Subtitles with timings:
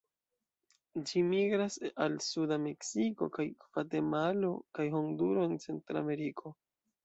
[1.09, 6.59] Ĝi migras al suda Meksiko kaj Gvatemalo kaj Honduro en Centrameriko.